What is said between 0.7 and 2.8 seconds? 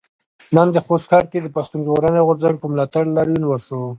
د خوست ښار کې د پښتون ژغورنې غورځنګ په